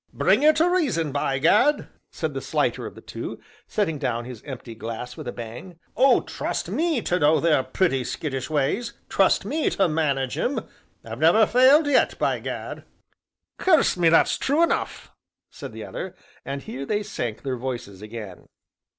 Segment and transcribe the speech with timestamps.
[0.13, 4.41] "...Bring her to reason, by gad!" said the slighter of the two, setting down his
[4.45, 9.45] empty glass with a bang, "oh, trust me to know their pretty, skittish ways, trust
[9.45, 10.67] me to manage 'em;
[11.05, 12.83] I've never failed yet, by gad!"
[13.59, 15.11] "Curse me, that's true enough!"
[15.51, 18.47] said the other, and here they sank their voices again.